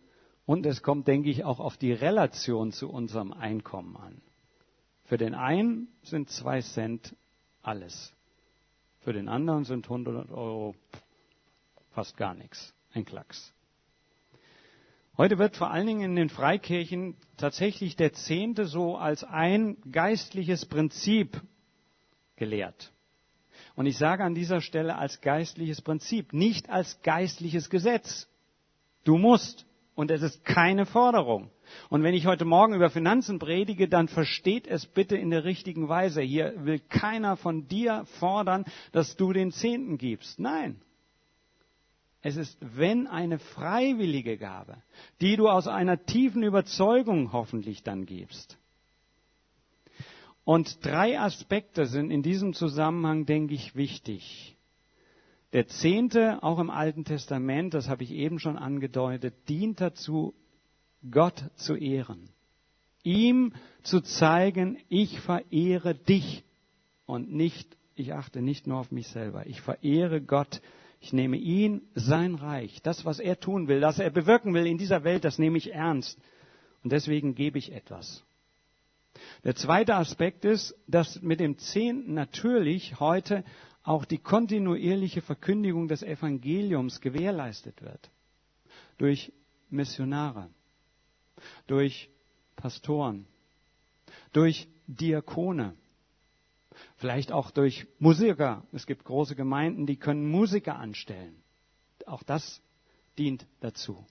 und 0.45 0.65
es 0.65 0.81
kommt, 0.83 1.07
denke 1.07 1.29
ich, 1.29 1.43
auch 1.43 1.60
auf 1.60 1.77
die 1.77 1.93
Relation 1.93 2.71
zu 2.71 2.89
unserem 2.89 3.33
Einkommen 3.33 3.95
an. 3.95 4.21
Für 5.05 5.17
den 5.17 5.36
einen 5.36 5.88
sind 6.03 6.29
zwei 6.29 6.62
Cent 6.62 7.15
alles. 7.62 8.13
Für 9.01 9.13
den 9.13 9.27
anderen 9.27 9.65
sind 9.65 9.86
100 9.86 10.31
Euro 10.31 10.75
fast 11.91 12.17
gar 12.17 12.33
nichts. 12.33 12.74
Ein 12.93 13.05
Klacks. 13.05 13.53
Heute 15.17 15.38
wird 15.38 15.57
vor 15.57 15.71
allen 15.71 15.88
Dingen 15.88 16.12
in 16.12 16.15
den 16.15 16.29
Freikirchen 16.29 17.15
tatsächlich 17.38 17.95
der 17.95 18.13
Zehnte 18.13 18.65
so 18.65 18.95
als 18.98 19.24
ein 19.24 19.77
geistliches 19.91 20.65
Prinzip 20.65 21.41
gelehrt. 22.38 22.91
Und 23.75 23.86
ich 23.86 23.98
sage 23.98 24.24
an 24.24 24.36
dieser 24.36 24.62
Stelle 24.62 24.98
als 24.98 25.21
geistliches 25.21 25.81
Prinzip, 25.81 26.33
nicht 26.33 26.69
als 26.69 27.01
geistliches 27.03 27.69
Gesetz. 27.69 28.27
Du 29.03 29.17
musst. 29.17 29.65
Und 29.93 30.10
es 30.10 30.21
ist 30.21 30.45
keine 30.45 30.86
Forderung. 30.86 31.51
Und 31.89 32.03
wenn 32.03 32.13
ich 32.13 32.25
heute 32.25 32.45
Morgen 32.45 32.74
über 32.74 32.89
Finanzen 32.89 33.39
predige, 33.39 33.88
dann 33.88 34.07
versteht 34.07 34.67
es 34.67 34.86
bitte 34.86 35.17
in 35.17 35.29
der 35.29 35.43
richtigen 35.43 35.89
Weise. 35.89 36.21
Hier 36.21 36.53
will 36.65 36.79
keiner 36.79 37.36
von 37.36 37.67
dir 37.67 38.05
fordern, 38.19 38.65
dass 38.93 39.17
du 39.17 39.33
den 39.33 39.51
Zehnten 39.51 39.98
gibst. 39.98 40.39
Nein. 40.39 40.81
Es 42.21 42.38
ist, 42.38 42.57
wenn 42.62 43.07
eine 43.07 43.39
freiwillige 43.39 44.38
Gabe, 44.38 44.77
die 45.21 45.36
du 45.36 45.50
aus 45.50 45.67
einer 45.67 46.05
tiefen 46.05 46.43
Überzeugung 46.43 47.33
hoffentlich 47.33 47.83
dann 47.83 48.05
gibst. 48.05 48.57
Und 50.43 50.86
drei 50.86 51.19
Aspekte 51.19 51.86
sind 51.86 52.12
in 52.12 52.24
diesem 52.24 52.53
Zusammenhang, 52.53 53.25
denke 53.25 53.55
ich, 53.55 53.75
wichtig. 53.75 54.55
Der 55.53 55.67
Zehnte, 55.67 56.41
auch 56.43 56.60
im 56.60 56.70
Alten 56.70 57.03
Testament, 57.03 57.74
das 57.74 57.89
habe 57.89 58.03
ich 58.03 58.12
eben 58.12 58.39
schon 58.39 58.58
angedeutet, 58.58 59.34
dient 59.50 59.81
dazu, 59.81 60.34
Gott 61.10 61.43
zu 61.55 61.75
ehren. 61.75 62.29
Ihm 63.03 63.53
zu 63.84 64.01
zeigen, 64.01 64.77
ich 64.88 65.20
verehre 65.20 65.96
dich 65.96 66.43
und 67.05 67.34
nicht, 67.34 67.75
ich 67.96 68.13
achte 68.13 68.41
nicht 68.41 68.67
nur 68.67 68.79
auf 68.79 68.91
mich 68.91 69.08
selber. 69.08 69.46
Ich 69.48 69.62
verehre 69.62 70.22
Gott. 70.22 70.62
Ich 71.01 71.12
nehme 71.12 71.38
ihn, 71.38 71.81
sein 71.96 72.36
Reich, 72.36 72.81
das, 72.84 73.05
was 73.05 73.20
er 73.20 73.39
tun 73.39 73.67
will, 73.67 73.81
das 73.81 73.98
er 73.98 74.12
bewirken 74.12 74.53
will 74.53 74.67
in 74.67 74.77
dieser 74.77 75.03
Welt, 75.03 75.25
das 75.25 75.39
nehme 75.39 75.58
ich 75.58 75.74
ernst. 75.74 76.20
Und 76.84 76.91
deswegen 76.91 77.34
gebe 77.34 77.58
ich 77.58 77.72
etwas. 77.74 78.24
Der 79.43 79.55
zweite 79.55 79.96
Aspekt 79.96 80.46
ist, 80.46 80.75
dass 80.88 81.22
mit 81.24 81.39
dem 81.39 81.58
Zehnten 81.58 82.13
natürlich 82.13 83.00
heute 83.00 83.43
auch 83.83 84.05
die 84.05 84.19
kontinuierliche 84.19 85.21
Verkündigung 85.21 85.88
des 85.88 86.03
Evangeliums 86.03 87.01
gewährleistet 87.01 87.81
wird. 87.81 88.11
Durch 88.97 89.33
Missionare, 89.69 90.50
durch 91.67 92.09
Pastoren, 92.55 93.25
durch 94.33 94.67
Diakone, 94.88 95.75
vielleicht 96.97 97.31
auch 97.31 97.51
durch 97.51 97.88
Musiker. 98.00 98.65
Es 98.71 98.85
gibt 98.85 99.05
große 99.05 99.35
Gemeinden, 99.35 99.85
die 99.85 99.97
können 99.97 100.29
Musiker 100.29 100.77
anstellen. 100.77 101.41
Auch 102.05 102.23
das 102.23 102.61
dient 103.17 103.45
dazu. 103.61 104.05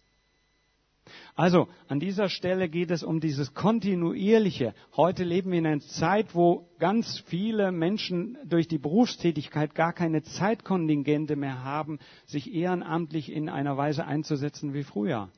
Also 1.35 1.69
an 1.89 2.01
dieser 2.01 2.29
Stelle 2.29 2.69
geht 2.69 2.91
es 2.91 3.03
um 3.03 3.21
dieses 3.21 3.55
kontinuierliche. 3.55 4.75
Heute 4.97 5.25
leben 5.25 5.51
wir 5.53 5.59
in 5.59 5.67
einer 5.67 5.81
Zeit, 5.81 6.35
wo 6.35 6.69
ganz 6.79 7.23
viele 7.27 7.73
Menschen 7.73 8.39
durch 8.45 8.69
die 8.69 8.79
Berufstätigkeit 8.79 9.75
gar 9.75 9.93
keine 9.93 10.23
Zeitkontingente 10.23 11.37
mehr 11.37 11.65
haben, 11.65 11.99
sich 12.27 12.55
ehrenamtlich 12.55 13.33
in 13.33 13.49
einer 13.49 13.77
Weise 13.77 14.07
einzusetzen 14.07 14.75
wie 14.75 14.85
früher. 14.85 15.31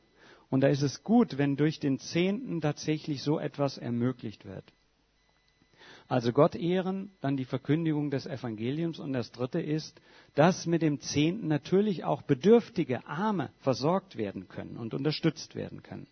Und 0.50 0.60
da 0.60 0.68
ist 0.68 0.82
es 0.82 1.02
gut, 1.02 1.38
wenn 1.38 1.56
durch 1.56 1.80
den 1.80 1.98
Zehnten 1.98 2.60
tatsächlich 2.60 3.22
so 3.22 3.38
etwas 3.38 3.78
ermöglicht 3.78 4.44
wird. 4.44 4.64
Also 6.08 6.32
Gott 6.32 6.54
ehren, 6.54 7.10
dann 7.20 7.36
die 7.36 7.44
Verkündigung 7.44 8.10
des 8.10 8.26
Evangeliums 8.26 8.98
und 8.98 9.12
das 9.12 9.32
dritte 9.32 9.60
ist, 9.60 10.00
dass 10.34 10.66
mit 10.66 10.82
dem 10.82 11.00
Zehnten 11.00 11.48
natürlich 11.48 12.04
auch 12.04 12.22
bedürftige 12.22 13.06
Arme 13.06 13.50
versorgt 13.60 14.16
werden 14.16 14.48
können 14.48 14.76
und 14.76 14.94
unterstützt 14.94 15.54
werden 15.54 15.82
können. 15.82 16.06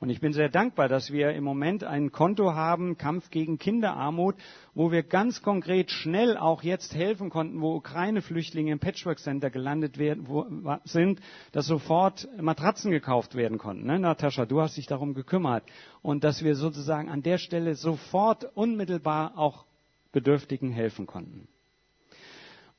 Und 0.00 0.08
ich 0.08 0.20
bin 0.20 0.32
sehr 0.32 0.48
dankbar, 0.48 0.88
dass 0.88 1.12
wir 1.12 1.32
im 1.32 1.44
Moment 1.44 1.84
ein 1.84 2.10
Konto 2.10 2.54
haben, 2.54 2.96
Kampf 2.96 3.28
gegen 3.28 3.58
Kinderarmut, 3.58 4.34
wo 4.72 4.90
wir 4.90 5.02
ganz 5.02 5.42
konkret 5.42 5.90
schnell 5.90 6.38
auch 6.38 6.62
jetzt 6.62 6.94
helfen 6.94 7.28
konnten, 7.28 7.60
wo 7.60 7.74
Ukraine-Flüchtlinge 7.74 8.72
im 8.72 8.78
Patchwork 8.78 9.18
Center 9.18 9.50
gelandet 9.50 9.98
werden, 9.98 10.26
wo, 10.26 10.46
sind, 10.84 11.20
dass 11.52 11.66
sofort 11.66 12.26
Matratzen 12.40 12.90
gekauft 12.90 13.34
werden 13.34 13.58
konnten. 13.58 13.84
Ne, 13.86 13.98
Natascha, 13.98 14.46
du 14.46 14.62
hast 14.62 14.78
dich 14.78 14.86
darum 14.86 15.12
gekümmert. 15.12 15.64
Und 16.00 16.24
dass 16.24 16.42
wir 16.42 16.56
sozusagen 16.56 17.10
an 17.10 17.22
der 17.22 17.36
Stelle 17.36 17.74
sofort 17.74 18.44
unmittelbar 18.56 19.36
auch 19.36 19.66
Bedürftigen 20.12 20.70
helfen 20.70 21.06
konnten. 21.06 21.46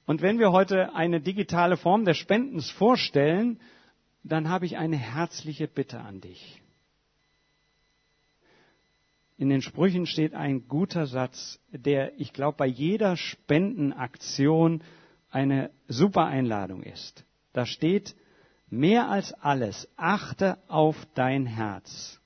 Und 0.08 0.24
wenn 0.24 0.40
wir 0.40 0.52
heute 0.52 0.96
eine 0.96 1.22
digitale 1.22 1.78
Form 1.78 2.04
des 2.04 2.18
Spendens 2.18 2.72
vorstellen, 2.72 3.60
dann 4.24 4.50
habe 4.50 4.66
ich 4.66 4.78
eine 4.78 4.98
herzliche 4.98 5.68
Bitte 5.68 6.00
an 6.00 6.20
dich. 6.20 6.61
In 9.42 9.50
den 9.50 9.64
Sprüchen 9.64 10.06
steht 10.06 10.36
ein 10.36 10.68
guter 10.68 11.08
Satz, 11.08 11.60
der, 11.72 12.20
ich 12.20 12.32
glaube, 12.32 12.58
bei 12.58 12.68
jeder 12.68 13.18
Spendenaktion 13.18 14.84
eine 15.32 15.72
super 15.88 16.26
Einladung 16.26 16.84
ist. 16.84 17.26
Da 17.52 17.66
steht, 17.66 18.16
mehr 18.70 19.10
als 19.10 19.34
alles, 19.34 19.90
achte 19.98 20.60
auf 20.68 20.96
dein 21.16 21.48
Herz. 21.48 22.22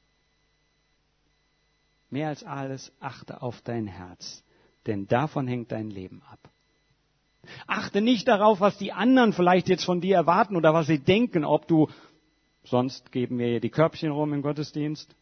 Mehr 2.09 2.27
als 2.27 2.43
alles, 2.43 2.91
achte 2.99 3.41
auf 3.41 3.61
dein 3.61 3.87
Herz, 3.87 4.43
denn 4.85 5.07
davon 5.07 5.47
hängt 5.47 5.71
dein 5.71 5.89
Leben 5.89 6.21
ab. 6.29 6.51
Achte 7.65 8.01
nicht 8.01 8.27
darauf, 8.27 8.59
was 8.59 8.77
die 8.77 8.91
anderen 8.91 9.31
vielleicht 9.31 9.69
jetzt 9.69 9.85
von 9.85 10.01
dir 10.01 10.17
erwarten 10.17 10.57
oder 10.57 10.73
was 10.73 10.87
sie 10.87 10.99
denken, 10.99 11.45
ob 11.45 11.65
du, 11.69 11.87
sonst 12.65 13.13
geben 13.13 13.37
wir 13.37 13.47
hier 13.47 13.61
die 13.61 13.69
Körbchen 13.69 14.11
rum 14.11 14.33
im 14.33 14.41
Gottesdienst, 14.41 15.15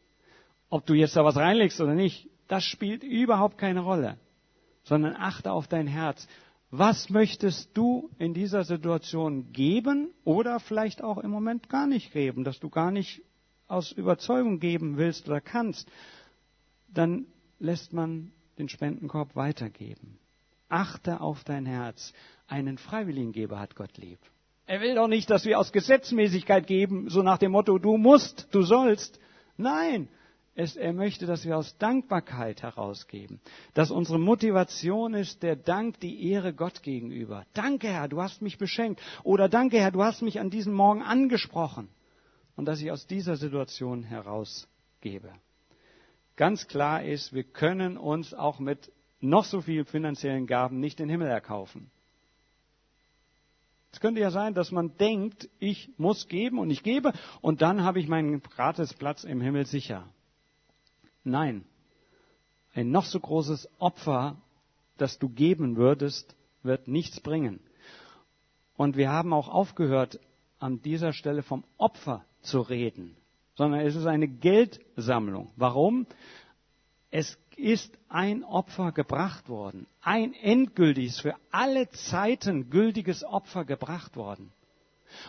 ob 0.74 0.88
du 0.88 0.96
jetzt 0.96 1.16
da 1.16 1.24
was 1.24 1.36
reinlegst 1.36 1.80
oder 1.82 1.94
nicht, 1.94 2.28
das 2.48 2.64
spielt 2.64 3.04
überhaupt 3.04 3.60
keine 3.60 3.82
Rolle, 3.82 4.18
sondern 4.84 5.16
achte 5.16 5.52
auf 5.52 5.68
dein 5.68 5.86
Herz. 5.86 6.28
Was 6.72 7.12
möchtest 7.12 7.78
du 7.78 8.10
in 8.18 8.34
dieser 8.34 8.64
Situation 8.64 9.52
geben 9.54 10.10
oder 10.24 10.60
vielleicht 10.60 11.04
auch 11.04 11.20
im 11.20 11.30
Moment 11.30 11.70
gar 11.70 11.86
nicht 11.86 12.12
geben, 12.12 12.44
dass 12.44 12.60
du 12.60 12.72
gar 12.72 12.90
nicht 12.90 13.22
aus 13.68 13.92
Überzeugung 13.92 14.60
geben 14.60 14.98
willst 14.98 15.28
oder 15.30 15.42
kannst? 15.42 15.88
Dann 16.88 17.28
lässt 17.60 17.94
man 17.94 18.32
den 18.58 18.68
Spendenkorb 18.68 19.36
weitergeben. 19.36 20.18
achte 20.70 21.22
auf 21.22 21.44
dein 21.44 21.68
Herz. 21.68 22.14
Einen 22.48 22.80
Freiwilligengeber 22.80 23.60
hat 23.60 23.76
Gott 23.76 23.96
lieb. 23.98 24.18
Er 24.66 24.82
will 24.82 24.96
doch 24.96 25.08
nicht, 25.08 25.30
dass 25.30 25.46
wir 25.46 25.60
aus 25.60 25.72
Gesetzmäßigkeit 25.72 26.66
geben, 26.66 27.12
so 27.12 27.22
nach 27.22 27.38
dem 27.38 27.52
Motto, 27.52 27.78
du 27.78 27.98
musst, 27.98 28.48
du 28.50 28.64
sollst. 28.64 29.20
Nein, 29.56 30.08
es, 30.56 30.76
er 30.76 30.94
möchte, 30.94 31.26
dass 31.26 31.46
wir 31.46 31.58
aus 31.58 31.78
Dankbarkeit 31.78 32.62
herausgeben. 32.62 33.40
Dass 33.74 33.90
unsere 33.90 34.20
Motivation 34.20 35.14
ist 35.14 35.42
der 35.42 35.56
Dank, 35.56 36.00
die 36.00 36.30
Ehre 36.30 36.54
Gott 36.54 36.84
gegenüber. 36.84 37.46
Danke, 37.54 37.88
Herr, 37.88 38.08
du 38.08 38.22
hast 38.22 38.42
mich 38.42 38.58
beschenkt. 38.58 39.02
Oder 39.24 39.50
danke, 39.50 39.80
Herr, 39.80 39.92
du 39.92 40.04
hast 40.04 40.22
mich 40.22 40.40
an 40.40 40.50
diesem 40.50 40.74
Morgen 40.74 41.02
angesprochen. 41.02 41.90
Und 42.56 42.66
dass 42.66 42.82
ich 42.82 42.92
aus 42.92 43.08
dieser 43.08 43.36
Situation 43.36 44.04
herausgebe. 44.04 45.34
Ganz 46.36 46.68
klar 46.68 47.04
ist, 47.04 47.34
wir 47.34 47.44
können 47.44 47.98
uns 47.98 48.34
auch 48.34 48.60
mit 48.60 48.92
noch 49.22 49.46
so 49.46 49.62
vielen 49.62 49.86
finanziellen 49.86 50.46
Gaben 50.46 50.80
nicht 50.80 51.00
den 51.00 51.10
Himmel 51.10 51.28
erkaufen. 51.28 51.90
Es 53.92 54.00
könnte 54.00 54.22
ja 54.22 54.32
sein, 54.32 54.54
dass 54.56 54.72
man 54.72 54.98
denkt, 54.98 55.50
ich 55.60 55.90
muss 55.98 56.28
geben 56.28 56.58
und 56.58 56.72
ich 56.72 56.82
gebe 56.84 57.14
und 57.42 57.62
dann 57.62 57.84
habe 57.84 58.00
ich 58.00 58.08
meinen 58.08 58.42
Gratisplatz 58.42 59.24
im 59.24 59.40
Himmel 59.40 59.66
sicher. 59.68 60.08
Nein, 61.24 61.66
ein 62.74 62.92
noch 62.92 63.06
so 63.06 63.20
großes 63.20 63.70
Opfer, 63.80 64.38
das 64.98 65.20
du 65.20 65.30
geben 65.30 65.78
würdest, 65.78 66.36
wird 66.64 66.88
nichts 66.88 67.20
bringen. 67.20 67.60
Und 68.76 68.98
wir 68.98 69.12
haben 69.12 69.34
auch 69.34 69.48
aufgehört, 69.48 70.20
an 70.60 70.82
dieser 70.82 71.14
Stelle 71.14 71.44
vom 71.44 71.64
Opfer 71.78 72.26
zu 72.42 72.62
reden, 72.62 73.16
sondern 73.56 73.82
es 73.82 73.96
ist 73.96 74.06
eine 74.06 74.28
Geldsammlung. 74.28 75.52
Warum? 75.56 76.08
Es 77.12 77.38
ist 77.58 77.96
ein 78.10 78.44
Opfer 78.44 78.92
gebracht 78.92 79.50
worden. 79.50 79.86
Ein 80.02 80.34
endgültiges, 80.34 81.20
für 81.20 81.36
alle 81.52 81.90
Zeiten 81.92 82.70
gültiges 82.70 83.24
Opfer 83.24 83.66
gebracht 83.66 84.16
worden. 84.16 84.52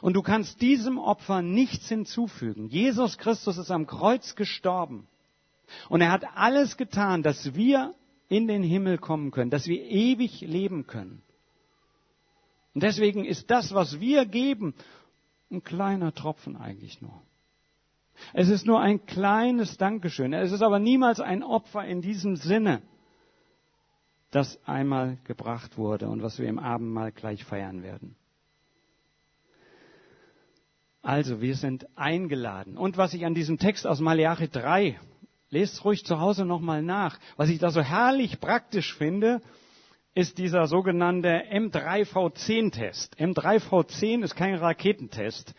Und 0.01 0.15
du 0.15 0.23
kannst 0.23 0.63
diesem 0.63 0.99
Opfer 0.99 1.43
nichts 1.43 1.89
hinzufügen. 1.89 2.69
Jesus 2.69 3.19
Christus 3.19 3.59
ist 3.59 3.71
am 3.71 3.87
Kreuz 3.87 4.35
gestorben. 4.35 5.07
Und 5.89 6.01
er 6.01 6.11
hat 6.11 6.25
alles 6.35 6.77
getan, 6.77 7.23
dass 7.23 7.55
wir 7.55 7.95
in 8.29 8.47
den 8.49 8.63
Himmel 8.63 8.99
kommen 8.99 9.31
können, 9.31 9.51
dass 9.51 9.67
wir 9.67 9.81
ewig 9.83 10.41
leben 10.41 10.87
können. 10.87 11.23
Und 12.75 12.83
deswegen 12.83 13.25
ist 13.25 13.51
das, 13.51 13.73
was 13.73 14.01
wir 14.01 14.27
geben, 14.27 14.75
ein 15.51 15.63
kleiner 15.63 16.13
Tropfen 16.13 16.57
eigentlich 16.57 17.01
nur. 17.01 17.23
Es 18.33 18.49
ist 18.49 18.67
nur 18.67 18.81
ein 18.81 19.07
kleines 19.07 19.77
Dankeschön. 19.77 20.33
Es 20.33 20.53
ist 20.53 20.63
aber 20.63 20.79
niemals 20.79 21.21
ein 21.21 21.43
Opfer 21.43 21.85
in 21.85 22.01
diesem 22.01 22.37
Sinne, 22.37 22.83
das 24.31 24.59
einmal 24.67 25.19
gebracht 25.25 25.79
wurde 25.79 26.09
und 26.09 26.23
was 26.23 26.39
wir 26.39 26.49
im 26.49 26.59
Abendmahl 26.59 27.13
gleich 27.13 27.45
feiern 27.45 27.83
werden. 27.83 28.17
Also, 31.03 31.43
wir 31.43 31.55
sind 31.55 31.87
eingeladen. 31.99 32.79
Und 32.79 32.97
was 32.97 33.13
ich 33.13 33.27
an 33.27 33.35
diesem 33.35 33.59
Text 33.59 33.87
aus 33.87 34.01
Malachi 34.01 34.49
3, 34.49 34.99
lest 35.51 35.85
ruhig 35.85 36.05
zu 36.05 36.21
Hause 36.21 36.45
nochmal 36.45 36.83
nach, 36.83 37.19
was 37.37 37.49
ich 37.49 37.59
da 37.59 37.71
so 37.71 37.81
herrlich 37.81 38.41
praktisch 38.41 38.95
finde, 38.95 39.41
ist 40.15 40.39
dieser 40.39 40.67
sogenannte 40.67 41.29
M3V10-Test. 41.51 43.19
M3V10 43.19 44.23
ist 44.23 44.37
kein 44.37 44.55
Raketentest, 44.55 45.55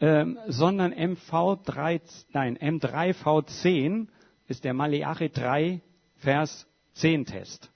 ähm, 0.00 0.38
sondern 0.46 0.92
MV3, 0.92 2.00
nein, 2.32 2.58
M3V10 2.58 4.08
ist 4.48 4.64
der 4.64 4.74
Maleachi 4.74 5.30
3 5.30 5.80
Vers 6.16 6.66
10 6.94 7.26
Test. 7.26 7.70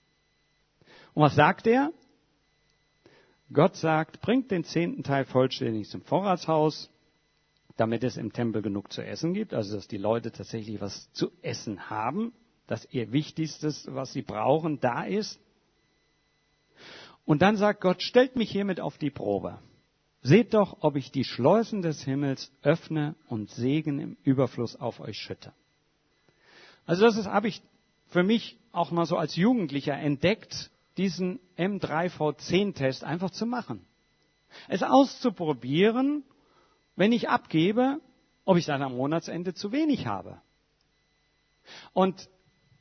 Und 1.15 1.23
was 1.23 1.35
sagt 1.35 1.67
er? 1.67 1.93
Gott 3.53 3.77
sagt, 3.77 4.21
bringt 4.21 4.51
den 4.51 4.65
zehnten 4.65 5.03
Teil 5.03 5.25
vollständig 5.25 5.89
zum 5.89 6.03
Vorratshaus, 6.03 6.91
damit 7.77 8.05
es 8.05 8.17
im 8.17 8.33
Tempel 8.33 8.63
genug 8.63 8.93
zu 8.93 9.03
essen 9.03 9.35
gibt, 9.35 9.53
also 9.53 9.77
dass 9.77 9.89
die 9.89 9.99
Leute 9.99 10.33
tatsächlich 10.33 10.81
was 10.81 11.11
zu 11.13 11.31
essen 11.43 11.91
haben, 11.91 12.33
dass 12.67 12.87
ihr 12.91 13.13
Wichtigstes, 13.13 13.87
was 13.91 14.13
sie 14.13 14.23
brauchen, 14.23 14.81
da 14.81 15.05
ist. 15.05 15.39
Und 17.25 17.43
dann 17.43 17.57
sagt 17.57 17.81
Gott, 17.81 18.03
stellt 18.03 18.37
mich 18.37 18.51
hiermit 18.51 18.81
auf 18.81 18.99
die 18.99 19.11
Probe. 19.11 19.59
Seht 20.23 20.55
doch, 20.55 20.79
ob 20.81 20.97
ich 20.97 21.13
die 21.13 21.25
Schleusen 21.25 21.83
des 21.83 22.03
Himmels 22.03 22.51
öffne 22.63 23.15
und 23.29 23.51
Segen 23.51 24.01
im 24.01 24.17
Überfluss 24.25 24.75
auf 24.75 24.99
euch 25.01 25.19
schütte. 25.19 25.53
Also 26.87 27.05
das 27.05 27.27
habe 27.27 27.49
ich 27.49 27.63
für 28.09 28.23
mich 28.23 28.59
auch 28.73 28.91
mal 28.91 29.07
so 29.07 29.17
als 29.17 29.37
Jugendlicher 29.37 29.95
entdeckt, 29.95 30.71
diesen 30.97 31.41
M3V10-Test 31.59 33.05
einfach 33.05 33.31
zu 33.31 33.47
machen. 33.47 33.85
Es 34.69 34.83
auszuprobieren, 34.83 36.25
wenn 36.97 37.13
ich 37.13 37.29
abgebe, 37.29 38.01
ob 38.45 38.57
ich 38.57 38.67
dann 38.67 38.83
am 38.83 38.97
Monatsende 38.97 39.55
zu 39.55 39.73
wenig 39.73 40.07
habe. 40.07 40.41
Und 41.93 42.29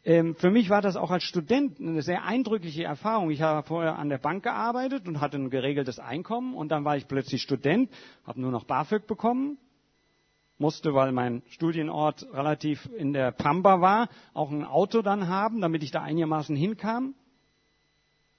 ähm, 0.03 0.35
für 0.35 0.51
mich 0.51 0.69
war 0.69 0.81
das 0.81 0.95
auch 0.95 1.09
als 1.09 1.23
Student 1.23 1.79
eine 1.79 2.03
sehr 2.03 2.23
eindrückliche 2.23 2.83
Erfahrung. 2.83 3.31
Ich 3.31 3.41
habe 3.41 3.67
vorher 3.67 3.97
an 3.97 4.09
der 4.09 4.19
Bank 4.19 4.43
gearbeitet 4.43 5.07
und 5.07 5.19
hatte 5.19 5.37
ein 5.37 5.49
geregeltes 5.49 5.99
Einkommen 5.99 6.53
und 6.53 6.69
dann 6.69 6.85
war 6.85 6.95
ich 6.95 7.07
plötzlich 7.07 7.41
Student, 7.41 7.89
habe 8.25 8.39
nur 8.39 8.51
noch 8.51 8.65
BAföG 8.65 9.07
bekommen, 9.07 9.57
musste, 10.59 10.93
weil 10.93 11.11
mein 11.11 11.41
Studienort 11.49 12.27
relativ 12.31 12.87
in 12.95 13.13
der 13.13 13.31
Pampa 13.31 13.81
war, 13.81 14.09
auch 14.33 14.51
ein 14.51 14.63
Auto 14.63 15.01
dann 15.01 15.27
haben, 15.27 15.59
damit 15.59 15.83
ich 15.83 15.91
da 15.91 16.03
einigermaßen 16.03 16.55
hinkam. 16.55 17.15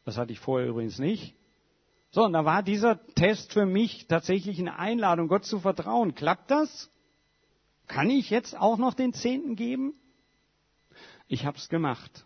Das 0.04 0.16
hatte 0.16 0.32
ich 0.32 0.38
vorher 0.38 0.68
übrigens 0.68 1.00
nicht. 1.00 1.34
So, 2.16 2.24
und 2.24 2.32
da 2.32 2.46
war 2.46 2.62
dieser 2.62 2.98
Test 3.08 3.52
für 3.52 3.66
mich 3.66 4.06
tatsächlich 4.06 4.58
eine 4.58 4.78
Einladung, 4.78 5.28
Gott 5.28 5.44
zu 5.44 5.60
vertrauen. 5.60 6.14
Klappt 6.14 6.50
das? 6.50 6.90
Kann 7.88 8.08
ich 8.08 8.30
jetzt 8.30 8.56
auch 8.56 8.78
noch 8.78 8.94
den 8.94 9.12
Zehnten 9.12 9.54
geben? 9.54 9.92
Ich 11.28 11.44
habe 11.44 11.58
es 11.58 11.68
gemacht. 11.68 12.24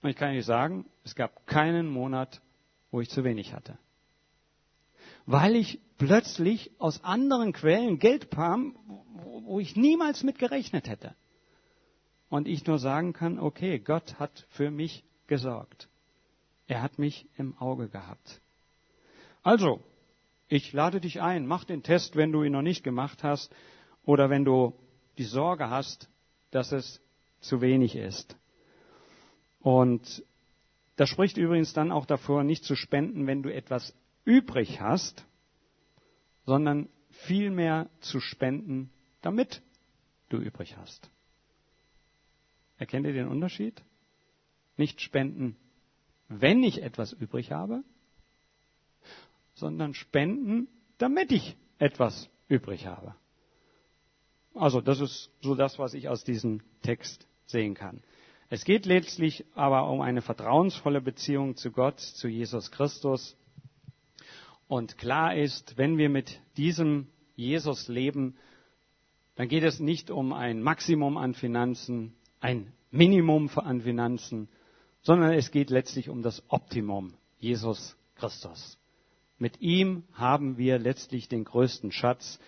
Und 0.00 0.08
ich 0.08 0.16
kann 0.16 0.34
euch 0.34 0.46
sagen, 0.46 0.86
es 1.04 1.14
gab 1.14 1.46
keinen 1.46 1.86
Monat, 1.86 2.40
wo 2.90 3.02
ich 3.02 3.10
zu 3.10 3.24
wenig 3.24 3.52
hatte. 3.52 3.76
Weil 5.26 5.54
ich 5.54 5.78
plötzlich 5.98 6.70
aus 6.78 7.04
anderen 7.04 7.52
Quellen 7.52 7.98
Geld 7.98 8.30
kam, 8.30 8.74
wo 9.44 9.60
ich 9.60 9.76
niemals 9.76 10.22
mit 10.22 10.38
gerechnet 10.38 10.88
hätte. 10.88 11.14
Und 12.30 12.48
ich 12.48 12.66
nur 12.66 12.78
sagen 12.78 13.12
kann, 13.12 13.38
okay, 13.38 13.78
Gott 13.78 14.18
hat 14.18 14.46
für 14.48 14.70
mich 14.70 15.04
gesorgt. 15.26 15.90
Er 16.68 16.80
hat 16.80 16.98
mich 16.98 17.28
im 17.36 17.54
Auge 17.58 17.90
gehabt. 17.90 18.40
Also, 19.42 19.82
ich 20.48 20.72
lade 20.72 21.00
dich 21.00 21.20
ein, 21.20 21.46
mach 21.46 21.64
den 21.64 21.82
Test, 21.82 22.16
wenn 22.16 22.32
du 22.32 22.42
ihn 22.42 22.52
noch 22.52 22.62
nicht 22.62 22.84
gemacht 22.84 23.24
hast 23.24 23.54
oder 24.04 24.30
wenn 24.30 24.44
du 24.44 24.74
die 25.18 25.24
Sorge 25.24 25.70
hast, 25.70 26.08
dass 26.50 26.72
es 26.72 27.00
zu 27.40 27.60
wenig 27.60 27.96
ist. 27.96 28.36
Und 29.60 30.24
das 30.96 31.08
spricht 31.08 31.36
übrigens 31.36 31.72
dann 31.72 31.90
auch 31.90 32.06
davor, 32.06 32.44
nicht 32.44 32.64
zu 32.64 32.76
spenden, 32.76 33.26
wenn 33.26 33.42
du 33.42 33.52
etwas 33.52 33.94
übrig 34.24 34.80
hast, 34.80 35.24
sondern 36.44 36.88
vielmehr 37.10 37.88
zu 38.00 38.20
spenden, 38.20 38.90
damit 39.22 39.62
du 40.28 40.38
übrig 40.38 40.76
hast. 40.76 41.10
Erkennt 42.78 43.06
ihr 43.06 43.12
den 43.12 43.28
Unterschied? 43.28 43.82
Nicht 44.76 45.00
spenden, 45.00 45.56
wenn 46.28 46.62
ich 46.62 46.82
etwas 46.82 47.12
übrig 47.12 47.52
habe, 47.52 47.84
sondern 49.62 49.94
spenden, 49.94 50.66
damit 50.98 51.30
ich 51.30 51.56
etwas 51.78 52.28
übrig 52.48 52.86
habe. 52.86 53.14
Also 54.54 54.80
das 54.80 55.00
ist 55.00 55.30
so 55.40 55.54
das, 55.54 55.78
was 55.78 55.94
ich 55.94 56.08
aus 56.08 56.24
diesem 56.24 56.62
Text 56.82 57.28
sehen 57.46 57.74
kann. 57.74 58.02
Es 58.50 58.64
geht 58.64 58.86
letztlich 58.86 59.44
aber 59.54 59.88
um 59.88 60.00
eine 60.00 60.20
vertrauensvolle 60.20 61.00
Beziehung 61.00 61.54
zu 61.54 61.70
Gott, 61.70 62.00
zu 62.00 62.26
Jesus 62.26 62.72
Christus. 62.72 63.36
Und 64.66 64.98
klar 64.98 65.36
ist, 65.36 65.78
wenn 65.78 65.96
wir 65.96 66.10
mit 66.10 66.40
diesem 66.56 67.06
Jesus 67.36 67.86
leben, 67.86 68.36
dann 69.36 69.46
geht 69.46 69.62
es 69.62 69.78
nicht 69.78 70.10
um 70.10 70.32
ein 70.32 70.60
Maximum 70.60 71.16
an 71.16 71.34
Finanzen, 71.34 72.14
ein 72.40 72.72
Minimum 72.90 73.48
an 73.54 73.80
Finanzen, 73.80 74.48
sondern 75.02 75.32
es 75.34 75.52
geht 75.52 75.70
letztlich 75.70 76.08
um 76.08 76.20
das 76.22 76.42
Optimum, 76.48 77.14
Jesus 77.38 77.96
Christus. 78.16 78.76
Mit 79.42 79.60
ihm 79.60 80.04
haben 80.12 80.56
wir 80.56 80.78
letztlich 80.78 81.28
den 81.28 81.42
größten 81.42 81.90
Schatz. 81.90 82.38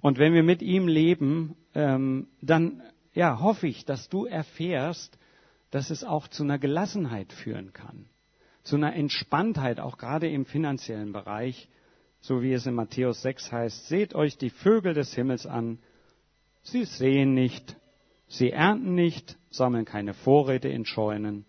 Und 0.00 0.16
wenn 0.18 0.32
wir 0.32 0.42
mit 0.42 0.62
ihm 0.62 0.88
leben, 0.88 1.54
ähm, 1.74 2.28
dann 2.40 2.80
ja, 3.12 3.40
hoffe 3.40 3.66
ich, 3.66 3.84
dass 3.84 4.08
du 4.08 4.24
erfährst, 4.24 5.18
dass 5.70 5.90
es 5.90 6.02
auch 6.02 6.28
zu 6.28 6.42
einer 6.42 6.58
Gelassenheit 6.58 7.34
führen 7.34 7.74
kann, 7.74 8.06
zu 8.62 8.76
einer 8.76 8.96
Entspanntheit, 8.96 9.80
auch 9.80 9.98
gerade 9.98 10.30
im 10.30 10.46
finanziellen 10.46 11.12
Bereich, 11.12 11.68
so 12.22 12.40
wie 12.40 12.54
es 12.54 12.64
in 12.64 12.72
Matthäus 12.72 13.20
6 13.20 13.52
heißt, 13.52 13.88
seht 13.88 14.14
euch 14.14 14.38
die 14.38 14.48
Vögel 14.48 14.94
des 14.94 15.12
Himmels 15.12 15.44
an, 15.44 15.78
sie 16.62 16.86
sehen 16.86 17.34
nicht, 17.34 17.76
sie 18.28 18.50
ernten 18.50 18.94
nicht, 18.94 19.36
sammeln 19.50 19.84
keine 19.84 20.14
Vorräte 20.14 20.70
in 20.70 20.86
Scheunen, 20.86 21.44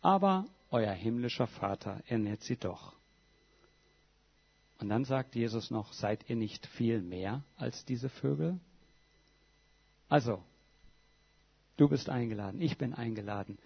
aber 0.00 0.46
euer 0.70 0.92
himmlischer 0.92 1.46
Vater 1.46 2.00
ernährt 2.06 2.40
sie 2.40 2.56
doch. 2.56 2.97
Und 4.78 4.88
dann 4.88 5.04
sagt 5.04 5.34
Jesus 5.34 5.70
noch, 5.70 5.92
seid 5.92 6.28
ihr 6.30 6.36
nicht 6.36 6.66
viel 6.66 7.02
mehr 7.02 7.42
als 7.56 7.84
diese 7.84 8.08
Vögel? 8.08 8.58
Also, 10.08 10.42
du 11.76 11.88
bist 11.88 12.08
eingeladen, 12.08 12.60
ich 12.60 12.78
bin 12.78 12.94
eingeladen, 12.94 13.58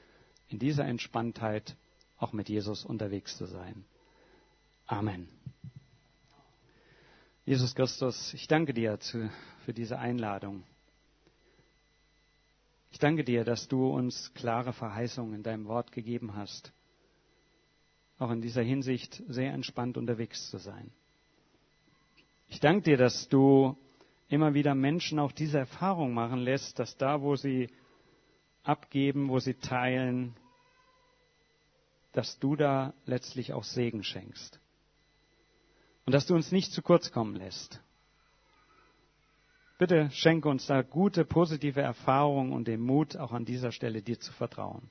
in 0.49 0.59
dieser 0.59 0.85
Entspanntheit 0.87 1.77
auch 2.19 2.33
mit 2.33 2.49
Jesus 2.49 2.85
unterwegs 2.85 3.37
zu 3.37 3.47
sein. 3.47 3.85
Amen. 4.87 5.29
Jesus 7.45 7.75
Christus, 7.75 8.33
ich 8.35 8.47
danke 8.47 8.73
dir 8.73 8.99
für 9.65 9.73
diese 9.73 9.99
Einladung. 9.99 10.63
Ich 12.93 12.99
danke 12.99 13.25
dir, 13.25 13.45
dass 13.45 13.69
du 13.69 13.89
uns 13.89 14.33
klare 14.35 14.73
Verheißungen 14.73 15.35
in 15.35 15.43
deinem 15.43 15.67
Wort 15.67 15.93
gegeben 15.93 16.37
hast, 16.37 16.73
auch 18.19 18.31
in 18.31 18.41
dieser 18.41 18.63
Hinsicht 18.63 19.23
sehr 19.29 19.53
entspannt 19.53 19.97
unterwegs 19.97 20.51
zu 20.51 20.59
sein. 20.59 20.91
Ich 22.49 22.61
danke 22.61 22.83
dir, 22.83 22.97
dass 22.97 23.29
du 23.29 23.77
immer 24.29 24.55
wieder 24.55 24.75
Menschen 24.75 25.19
auch 25.19 25.33
diese 25.33 25.59
Erfahrung 25.59 26.15
machen 26.15 26.39
lässt, 26.39 26.79
dass 26.79 26.97
da, 26.97 27.21
wo 27.23 27.37
sie 27.37 27.69
abgeben, 28.63 29.29
wo 29.29 29.39
sie 29.39 29.55
teilen, 29.55 30.35
dass 32.13 32.39
du 32.39 32.57
da 32.57 32.95
letztlich 33.07 33.53
auch 33.53 33.65
Segen 33.65 34.05
schenkst. 34.05 34.61
Und 36.05 36.13
dass 36.13 36.27
du 36.27 36.35
uns 36.35 36.53
nicht 36.53 36.73
zu 36.73 36.83
kurz 36.83 37.11
kommen 37.11 37.37
lässt. 37.37 37.81
Bitte 39.79 40.11
schenke 40.13 40.49
uns 40.49 40.67
da 40.67 40.83
gute, 40.83 41.25
positive 41.25 41.81
Erfahrungen 41.81 42.53
und 42.53 42.69
den 42.69 42.81
Mut, 42.81 43.17
auch 43.17 43.33
an 43.33 43.45
dieser 43.45 43.73
Stelle 43.73 44.03
dir 44.03 44.21
zu 44.21 44.33
vertrauen. 44.33 44.91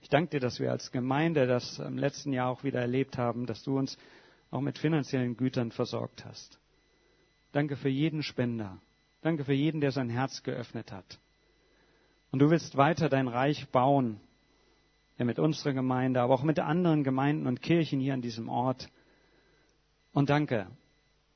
Ich 0.00 0.08
danke 0.08 0.30
dir, 0.30 0.40
dass 0.40 0.60
wir 0.60 0.70
als 0.70 0.92
Gemeinde 0.92 1.46
das 1.46 1.78
im 1.78 1.98
letzten 1.98 2.32
Jahr 2.32 2.48
auch 2.48 2.64
wieder 2.64 2.80
erlebt 2.80 3.18
haben, 3.18 3.46
dass 3.46 3.62
du 3.62 3.78
uns 3.78 3.98
auch 4.50 4.60
mit 4.60 4.78
finanziellen 4.78 5.36
Gütern 5.36 5.70
versorgt 5.70 6.24
hast. 6.24 6.58
Danke 7.52 7.76
für 7.76 7.88
jeden 7.88 8.22
Spender. 8.22 8.78
Danke 9.22 9.44
für 9.44 9.52
jeden, 9.52 9.80
der 9.80 9.92
sein 9.92 10.08
Herz 10.08 10.42
geöffnet 10.42 10.92
hat. 10.92 11.18
Und 12.30 12.38
du 12.38 12.50
willst 12.50 12.76
weiter 12.76 13.08
dein 13.08 13.28
Reich 13.28 13.68
bauen, 13.68 14.20
ja, 15.18 15.24
mit 15.24 15.38
unserer 15.38 15.74
Gemeinde, 15.74 16.20
aber 16.20 16.32
auch 16.34 16.42
mit 16.42 16.58
anderen 16.58 17.04
Gemeinden 17.04 17.46
und 17.46 17.60
Kirchen 17.60 18.00
hier 18.00 18.14
an 18.14 18.22
diesem 18.22 18.48
Ort. 18.48 18.88
Und 20.12 20.30
danke, 20.30 20.66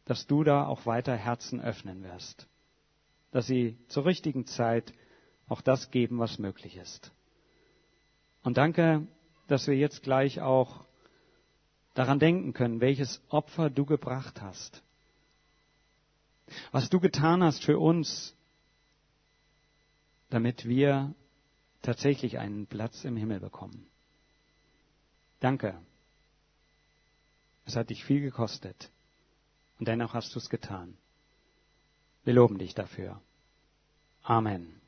dass 0.06 0.26
du 0.26 0.44
da 0.44 0.66
auch 0.66 0.86
weiter 0.86 1.14
Herzen 1.16 1.60
öffnen 1.60 2.02
wirst, 2.02 2.48
dass 3.30 3.46
sie 3.46 3.76
zur 3.88 4.06
richtigen 4.06 4.46
Zeit 4.46 4.92
auch 5.48 5.60
das 5.60 5.90
geben, 5.90 6.18
was 6.18 6.38
möglich 6.38 6.76
ist. 6.76 7.12
Und 8.44 8.58
danke, 8.58 9.06
dass 9.48 9.66
wir 9.66 9.74
jetzt 9.74 10.02
gleich 10.02 10.40
auch 10.40 10.84
daran 11.94 12.18
denken 12.18 12.52
können, 12.52 12.80
welches 12.80 13.20
Opfer 13.30 13.70
du 13.70 13.86
gebracht 13.86 14.40
hast, 14.42 14.82
was 16.70 16.90
du 16.90 17.00
getan 17.00 17.42
hast 17.42 17.64
für 17.64 17.78
uns, 17.78 18.34
damit 20.28 20.66
wir 20.66 21.14
tatsächlich 21.82 22.38
einen 22.38 22.66
Platz 22.66 23.04
im 23.04 23.16
Himmel 23.16 23.40
bekommen. 23.40 23.86
Danke. 25.40 25.78
Es 27.66 27.76
hat 27.76 27.90
dich 27.90 28.04
viel 28.04 28.20
gekostet. 28.20 28.90
Und 29.78 29.88
dennoch 29.88 30.12
hast 30.12 30.34
du 30.34 30.38
es 30.38 30.50
getan. 30.50 30.96
Wir 32.24 32.34
loben 32.34 32.58
dich 32.58 32.74
dafür. 32.74 33.20
Amen. 34.22 34.83